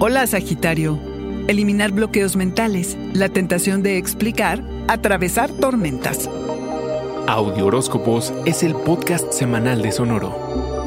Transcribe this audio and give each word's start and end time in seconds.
Hola 0.00 0.24
Sagitario. 0.28 0.96
Eliminar 1.48 1.90
bloqueos 1.90 2.36
mentales, 2.36 2.96
la 3.14 3.28
tentación 3.30 3.82
de 3.82 3.98
explicar, 3.98 4.62
atravesar 4.86 5.50
tormentas. 5.50 6.30
Audio 7.26 7.66
Horóscopos 7.66 8.32
es 8.44 8.62
el 8.62 8.76
podcast 8.76 9.32
semanal 9.32 9.82
de 9.82 9.90
Sonoro. 9.90 10.78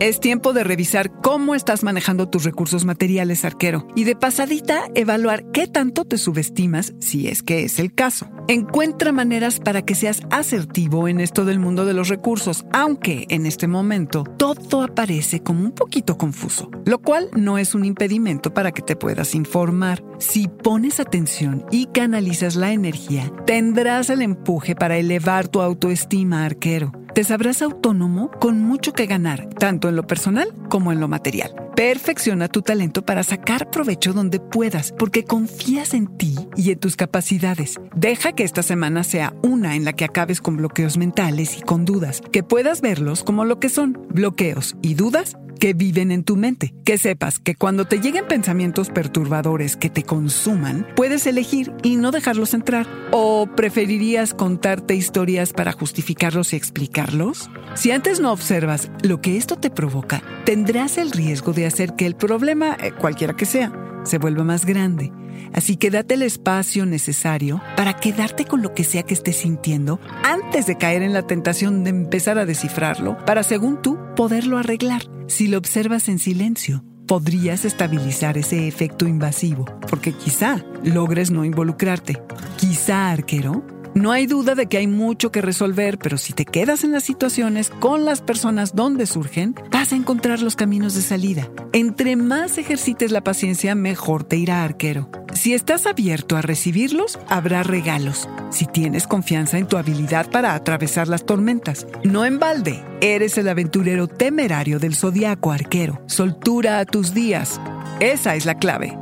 Es 0.00 0.18
tiempo 0.18 0.54
de 0.54 0.64
revisar 0.64 1.12
cómo 1.20 1.54
estás 1.54 1.84
manejando 1.84 2.28
tus 2.28 2.44
recursos 2.44 2.86
materiales, 2.86 3.44
arquero, 3.44 3.86
y 3.94 4.04
de 4.04 4.16
pasadita 4.16 4.84
evaluar 4.94 5.44
qué 5.52 5.66
tanto 5.66 6.06
te 6.06 6.16
subestimas, 6.16 6.94
si 7.00 7.28
es 7.28 7.42
que 7.42 7.64
es 7.64 7.78
el 7.78 7.94
caso. 7.94 8.30
Encuentra 8.52 9.12
maneras 9.12 9.60
para 9.60 9.80
que 9.80 9.94
seas 9.94 10.20
asertivo 10.30 11.08
en 11.08 11.20
esto 11.20 11.46
del 11.46 11.58
mundo 11.58 11.86
de 11.86 11.94
los 11.94 12.08
recursos, 12.08 12.66
aunque 12.70 13.24
en 13.30 13.46
este 13.46 13.66
momento 13.66 14.24
todo 14.24 14.82
aparece 14.82 15.40
como 15.40 15.64
un 15.64 15.72
poquito 15.72 16.18
confuso, 16.18 16.70
lo 16.84 16.98
cual 16.98 17.30
no 17.34 17.56
es 17.56 17.74
un 17.74 17.86
impedimento 17.86 18.52
para 18.52 18.70
que 18.72 18.82
te 18.82 18.94
puedas 18.94 19.34
informar. 19.34 20.04
Si 20.18 20.48
pones 20.48 21.00
atención 21.00 21.64
y 21.70 21.86
canalizas 21.86 22.54
la 22.54 22.72
energía, 22.72 23.32
tendrás 23.46 24.10
el 24.10 24.20
empuje 24.20 24.74
para 24.74 24.98
elevar 24.98 25.48
tu 25.48 25.62
autoestima, 25.62 26.44
arquero 26.44 26.92
te 27.14 27.24
sabrás 27.24 27.60
autónomo 27.60 28.30
con 28.40 28.60
mucho 28.60 28.92
que 28.92 29.06
ganar, 29.06 29.48
tanto 29.58 29.88
en 29.88 29.96
lo 29.96 30.06
personal 30.06 30.48
como 30.68 30.92
en 30.92 31.00
lo 31.00 31.08
material. 31.08 31.54
Perfecciona 31.76 32.48
tu 32.48 32.62
talento 32.62 33.02
para 33.04 33.22
sacar 33.22 33.70
provecho 33.70 34.12
donde 34.12 34.40
puedas, 34.40 34.92
porque 34.92 35.24
confías 35.24 35.94
en 35.94 36.06
ti 36.16 36.36
y 36.56 36.70
en 36.70 36.78
tus 36.78 36.96
capacidades. 36.96 37.78
Deja 37.94 38.32
que 38.32 38.44
esta 38.44 38.62
semana 38.62 39.04
sea 39.04 39.34
una 39.42 39.76
en 39.76 39.84
la 39.84 39.92
que 39.92 40.04
acabes 40.04 40.40
con 40.40 40.56
bloqueos 40.56 40.96
mentales 40.96 41.58
y 41.58 41.62
con 41.62 41.84
dudas, 41.84 42.22
que 42.32 42.42
puedas 42.42 42.80
verlos 42.80 43.24
como 43.24 43.44
lo 43.44 43.58
que 43.58 43.68
son, 43.68 44.06
bloqueos 44.10 44.76
y 44.80 44.94
dudas 44.94 45.36
que 45.62 45.74
viven 45.74 46.10
en 46.10 46.24
tu 46.24 46.34
mente. 46.34 46.74
Que 46.84 46.98
sepas 46.98 47.38
que 47.38 47.54
cuando 47.54 47.84
te 47.84 48.00
lleguen 48.00 48.26
pensamientos 48.26 48.90
perturbadores 48.90 49.76
que 49.76 49.90
te 49.90 50.02
consuman, 50.02 50.88
puedes 50.96 51.24
elegir 51.24 51.72
y 51.84 51.94
no 51.94 52.10
dejarlos 52.10 52.52
entrar. 52.52 52.88
¿O 53.12 53.46
preferirías 53.46 54.34
contarte 54.34 54.96
historias 54.96 55.52
para 55.52 55.70
justificarlos 55.70 56.52
y 56.52 56.56
explicarlos? 56.56 57.48
Si 57.76 57.92
antes 57.92 58.18
no 58.18 58.32
observas 58.32 58.90
lo 59.04 59.20
que 59.20 59.36
esto 59.36 59.54
te 59.54 59.70
provoca, 59.70 60.20
tendrás 60.44 60.98
el 60.98 61.12
riesgo 61.12 61.52
de 61.52 61.66
hacer 61.66 61.94
que 61.94 62.06
el 62.06 62.16
problema, 62.16 62.76
eh, 62.82 62.90
cualquiera 62.90 63.36
que 63.36 63.46
sea, 63.46 63.72
se 64.04 64.18
vuelva 64.18 64.44
más 64.44 64.66
grande. 64.66 65.12
Así 65.52 65.76
que 65.76 65.90
date 65.90 66.14
el 66.14 66.22
espacio 66.22 66.86
necesario 66.86 67.60
para 67.76 67.94
quedarte 67.94 68.44
con 68.44 68.62
lo 68.62 68.74
que 68.74 68.84
sea 68.84 69.02
que 69.02 69.14
estés 69.14 69.36
sintiendo 69.36 70.00
antes 70.24 70.66
de 70.66 70.78
caer 70.78 71.02
en 71.02 71.12
la 71.12 71.26
tentación 71.26 71.84
de 71.84 71.90
empezar 71.90 72.38
a 72.38 72.46
descifrarlo 72.46 73.18
para, 73.24 73.42
según 73.42 73.82
tú, 73.82 73.98
poderlo 74.16 74.58
arreglar. 74.58 75.02
Si 75.26 75.48
lo 75.48 75.58
observas 75.58 76.08
en 76.08 76.18
silencio, 76.18 76.84
podrías 77.06 77.64
estabilizar 77.64 78.38
ese 78.38 78.66
efecto 78.68 79.06
invasivo, 79.06 79.66
porque 79.88 80.12
quizá 80.12 80.64
logres 80.82 81.30
no 81.30 81.44
involucrarte. 81.44 82.22
Quizá, 82.56 83.10
arquero, 83.10 83.64
no 83.94 84.10
hay 84.10 84.26
duda 84.26 84.54
de 84.54 84.66
que 84.66 84.78
hay 84.78 84.86
mucho 84.86 85.30
que 85.30 85.42
resolver, 85.42 85.98
pero 85.98 86.16
si 86.16 86.32
te 86.32 86.46
quedas 86.46 86.82
en 86.82 86.92
las 86.92 87.04
situaciones 87.04 87.68
con 87.68 88.04
las 88.04 88.22
personas 88.22 88.74
donde 88.74 89.06
surgen, 89.06 89.54
vas 89.70 89.92
a 89.92 89.96
encontrar 89.96 90.40
los 90.40 90.56
caminos 90.56 90.94
de 90.94 91.02
salida. 91.02 91.48
Entre 91.72 92.16
más 92.16 92.56
ejercites 92.56 93.12
la 93.12 93.22
paciencia, 93.22 93.74
mejor 93.74 94.24
te 94.24 94.36
irá 94.36 94.64
arquero. 94.64 95.10
Si 95.34 95.52
estás 95.52 95.86
abierto 95.86 96.36
a 96.36 96.42
recibirlos, 96.42 97.18
habrá 97.28 97.62
regalos. 97.62 98.28
Si 98.50 98.66
tienes 98.66 99.06
confianza 99.06 99.58
en 99.58 99.66
tu 99.66 99.76
habilidad 99.76 100.30
para 100.30 100.54
atravesar 100.54 101.08
las 101.08 101.26
tormentas, 101.26 101.86
no 102.02 102.24
en 102.24 102.38
balde, 102.38 102.82
eres 103.00 103.36
el 103.36 103.48
aventurero 103.48 104.08
temerario 104.08 104.78
del 104.78 104.94
zodiaco 104.94 105.52
arquero. 105.52 106.00
Soltura 106.06 106.78
a 106.78 106.86
tus 106.86 107.12
días. 107.12 107.60
Esa 108.00 108.36
es 108.36 108.46
la 108.46 108.56
clave. 108.56 109.01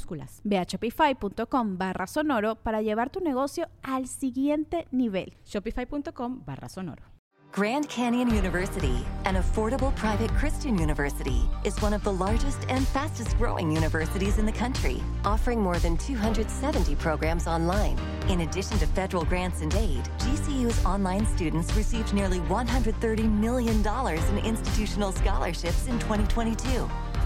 minúsculas 0.00 0.40
Ve 0.44 0.58
a 0.58 0.64
shopify.com 0.64 1.76
barra 1.76 2.06
sonoro 2.06 2.56
para 2.56 2.82
llevar 2.82 3.10
tu 3.10 3.20
negocio 3.20 3.68
al 3.82 4.06
siguiente 4.06 4.86
nivel. 4.90 5.34
Shopify.com 5.44 6.42
barra 6.44 6.68
sonoro. 6.68 7.02
Grand 7.52 7.88
Canyon 7.88 8.30
University, 8.30 9.04
an 9.24 9.34
affordable 9.34 9.92
private 9.96 10.30
Christian 10.38 10.78
university, 10.78 11.42
is 11.64 11.76
one 11.82 11.92
of 11.92 12.04
the 12.04 12.12
largest 12.12 12.64
and 12.68 12.86
fastest 12.86 13.36
growing 13.38 13.72
universities 13.72 14.38
in 14.38 14.46
the 14.46 14.52
country, 14.52 15.02
offering 15.24 15.60
more 15.60 15.76
than 15.80 15.96
270 15.96 16.94
programs 16.94 17.48
online. 17.48 17.98
In 18.28 18.42
addition 18.42 18.78
to 18.78 18.86
federal 18.86 19.24
grants 19.24 19.62
and 19.62 19.74
aid, 19.74 20.08
GCU's 20.18 20.84
online 20.84 21.26
students 21.26 21.74
received 21.74 22.14
nearly 22.14 22.38
$130 22.48 23.28
million 23.28 23.84
in 23.84 24.44
institutional 24.44 25.10
scholarships 25.10 25.88
in 25.88 25.98
2022. 25.98 26.88